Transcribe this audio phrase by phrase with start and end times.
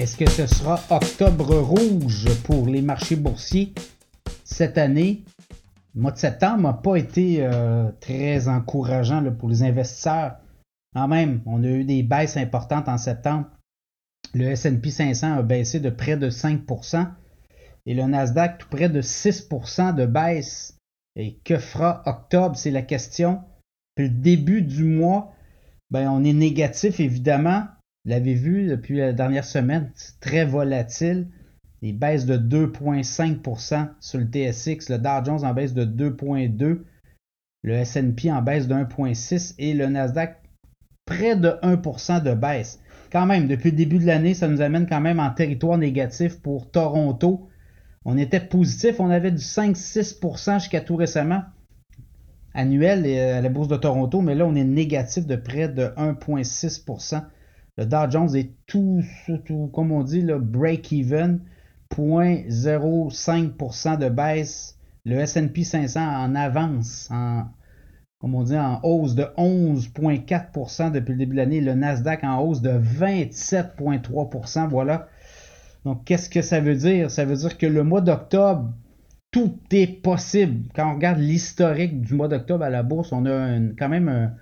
[0.00, 3.74] Est-ce que ce sera octobre rouge pour les marchés boursiers
[4.44, 5.24] cette année?
[5.94, 10.38] Le mois de septembre n'a pas été euh, très encourageant pour les investisseurs.
[10.94, 13.50] Quand même, on a eu des baisses importantes en septembre.
[14.32, 17.06] Le SP 500 a baissé de près de 5%
[17.84, 20.78] et le Nasdaq tout près de 6% de baisse.
[21.14, 22.56] Et que fera octobre?
[22.56, 23.42] C'est la question.
[23.98, 25.34] Le début du mois,
[25.90, 27.64] ben, on est négatif évidemment.
[28.04, 31.28] L'avez vu depuis la dernière semaine, très volatile.
[31.82, 36.80] Des baisses de 2,5% sur le TSX, le Dow Jones en baisse de 2,2%,
[37.62, 40.40] le SP en baisse de 1,6% et le Nasdaq
[41.06, 42.80] près de 1% de baisse.
[43.10, 46.40] Quand même, depuis le début de l'année, ça nous amène quand même en territoire négatif
[46.40, 47.48] pour Toronto.
[48.04, 51.42] On était positif, on avait du 5-6% jusqu'à tout récemment
[52.54, 55.84] annuel euh, à la bourse de Toronto, mais là on est négatif de près de
[55.96, 57.22] 1,6%.
[57.80, 59.02] Le Dow Jones est tout,
[59.72, 61.40] comme on dit, le break-even,
[61.90, 64.76] 0,05% de baisse.
[65.06, 67.44] Le S&P 500 en avance, en,
[68.18, 71.62] comme on dit, en hausse de 11,4% depuis le début de l'année.
[71.62, 74.68] Le Nasdaq en hausse de 27,3%.
[74.68, 75.08] Voilà.
[75.86, 77.10] Donc, qu'est-ce que ça veut dire?
[77.10, 78.74] Ça veut dire que le mois d'octobre,
[79.30, 80.68] tout est possible.
[80.74, 84.34] Quand on regarde l'historique du mois d'octobre à la bourse, on a quand même un,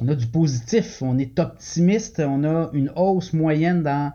[0.00, 4.12] on a du positif, on est optimiste, on a une hausse moyenne dans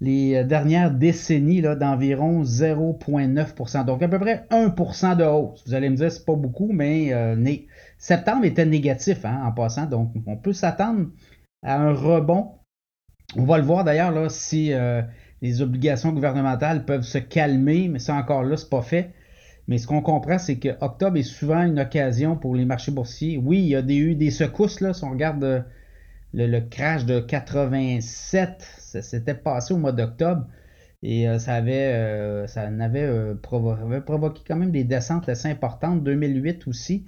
[0.00, 3.84] les euh, dernières décennies d'environ 0,9%.
[3.84, 5.62] Donc à peu près 1% de hausse.
[5.66, 7.36] Vous allez me dire, c'est pas beaucoup, mais euh,
[7.98, 9.86] septembre était négatif hein, en passant.
[9.86, 11.06] Donc on peut s'attendre
[11.64, 12.52] à un rebond.
[13.36, 15.02] On va le voir d'ailleurs si euh,
[15.40, 19.12] les obligations gouvernementales peuvent se calmer, mais ça encore là, c'est pas fait.
[19.68, 23.38] Mais ce qu'on comprend, c'est que octobre est souvent une occasion pour les marchés boursiers.
[23.38, 25.60] Oui, il y a eu des secousses, là, si on regarde euh,
[26.34, 30.46] le, crash de 87, ça s'était passé au mois d'octobre.
[31.04, 32.68] Et euh, ça avait, euh, ça
[33.42, 37.06] provoqué quand même des descentes assez importantes, 2008 aussi.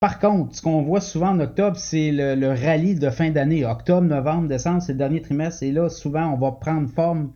[0.00, 3.64] Par contre, ce qu'on voit souvent en octobre, c'est le, le, rallye de fin d'année.
[3.64, 5.62] Octobre, novembre, décembre, c'est le dernier trimestre.
[5.62, 7.32] Et là, souvent, on va prendre forme.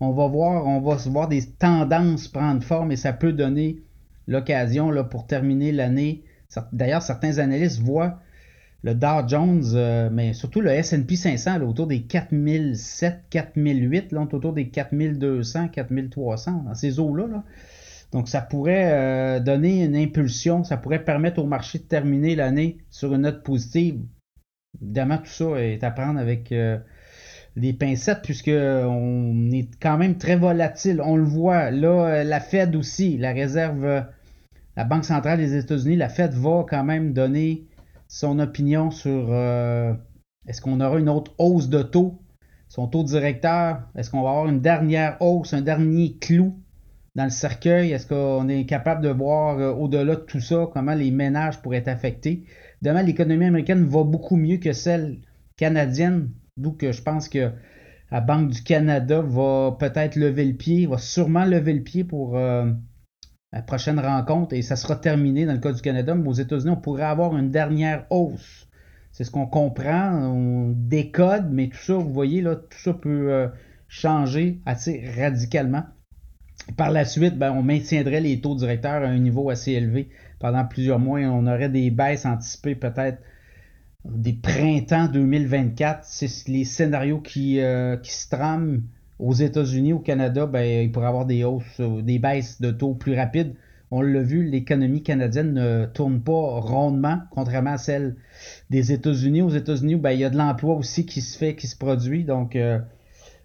[0.00, 3.82] On va voir, on va voir des tendances prendre forme et ça peut donner
[4.26, 6.24] l'occasion pour terminer l'année.
[6.72, 8.20] D'ailleurs, certains analystes voient
[8.82, 14.52] le Dow Jones, euh, mais surtout le S&P 500 autour des 4007, 4008, là, autour
[14.52, 17.44] des 4200, 4300, dans ces eaux-là.
[18.12, 22.78] Donc, ça pourrait euh, donner une impulsion, ça pourrait permettre au marché de terminer l'année
[22.90, 24.00] sur une note positive.
[24.80, 26.78] Évidemment, tout ça est à prendre avec euh,
[27.56, 31.00] des pincettes, puisqu'on est quand même très volatile.
[31.04, 31.70] On le voit.
[31.70, 34.04] Là, la Fed aussi, la réserve
[34.76, 37.66] la Banque centrale des États-Unis, la Fed, va quand même donner
[38.08, 39.92] son opinion sur euh,
[40.46, 42.22] est-ce qu'on aura une autre hausse de taux,
[42.68, 46.58] son taux directeur, est-ce qu'on va avoir une dernière hausse, un dernier clou
[47.14, 50.94] dans le cercueil, est-ce qu'on est capable de voir euh, au-delà de tout ça comment
[50.94, 52.44] les ménages pourraient être affectés?
[52.80, 55.18] Demain, l'économie américaine va beaucoup mieux que celle
[55.56, 56.30] canadienne,
[56.78, 57.50] que je pense que
[58.10, 62.36] la Banque du Canada va peut-être lever le pied, va sûrement lever le pied pour
[62.36, 62.70] euh,
[63.52, 66.70] la prochaine rencontre et ça sera terminé dans le cas du Canada, mais aux États-Unis,
[66.70, 68.68] on pourrait avoir une dernière hausse.
[69.12, 73.32] C'est ce qu'on comprend, on décode, mais tout ça, vous voyez, là, tout ça peut
[73.32, 73.48] euh,
[73.88, 75.84] changer assez radicalement.
[76.76, 80.64] Par la suite, ben, on maintiendrait les taux directeurs à un niveau assez élevé pendant
[80.64, 83.18] plusieurs mois et on aurait des baisses anticipées peut-être
[84.04, 86.00] des printemps 2024.
[86.04, 88.82] C'est les scénarios qui, euh, qui se trament
[89.20, 92.94] aux États-Unis, au Canada, ben, il pourrait avoir des hausses, euh, des baisses de taux
[92.94, 93.54] plus rapides.
[93.90, 98.16] On l'a vu, l'économie canadienne ne tourne pas rondement, contrairement à celle
[98.70, 99.42] des États-Unis.
[99.42, 102.24] Aux États-Unis, ben, il y a de l'emploi aussi qui se fait, qui se produit.
[102.24, 102.78] Donc, euh,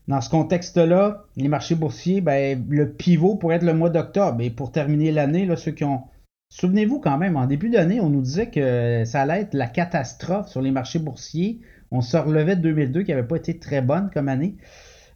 [0.07, 4.41] dans ce contexte-là, les marchés boursiers, ben, le pivot pourrait être le mois d'octobre.
[4.41, 6.03] Et pour terminer l'année, ceux qui ont.
[6.49, 10.47] Souvenez-vous quand même, en début d'année, on nous disait que ça allait être la catastrophe
[10.47, 11.59] sur les marchés boursiers.
[11.91, 14.55] On se relevait de 2002, qui n'avait pas été très bonne comme année.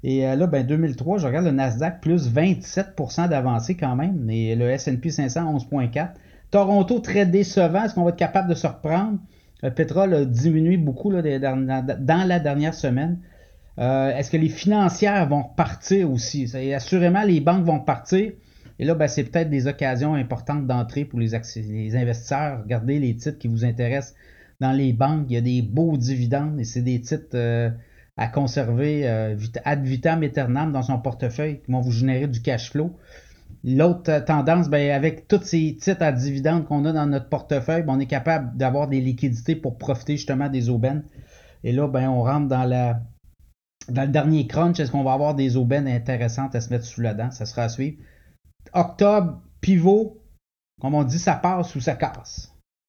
[0.03, 4.55] Et euh, là, ben 2003, je regarde le Nasdaq plus 27% d'avancée quand même, et
[4.55, 6.09] le S&P 500 11.4.
[6.51, 7.83] Toronto très décevant.
[7.83, 9.19] Est-ce qu'on va être capable de se reprendre?
[9.61, 13.19] Le pétrole a diminué beaucoup là, dans la dernière semaine.
[13.77, 16.51] Euh, est-ce que les financières vont repartir aussi?
[16.73, 18.31] Assurément, les banques vont repartir.
[18.79, 22.61] Et là, ben, c'est peut-être des occasions importantes d'entrée pour les, investisseurs.
[22.63, 24.15] Regardez les titres qui vous intéressent
[24.61, 25.25] dans les banques.
[25.29, 27.69] Il y a des beaux dividendes et c'est des titres euh,
[28.15, 29.35] à conserver euh,
[29.65, 32.97] ad vitam aeternam dans son portefeuille qui vont vous générer du cash flow.
[33.65, 37.83] L'autre euh, tendance, ben, avec tous ces titres à dividendes qu'on a dans notre portefeuille,
[37.83, 41.03] ben, on est capable d'avoir des liquidités pour profiter justement des aubaines.
[41.65, 44.79] Et là, ben, on rentre dans le dernier crunch.
[44.79, 47.31] Est-ce qu'on va avoir des aubaines intéressantes à se mettre sous la dent?
[47.31, 47.97] Ça sera à suivre
[48.73, 50.21] octobre, pivot,
[50.81, 52.53] comme on dit, ça passe ou ça casse.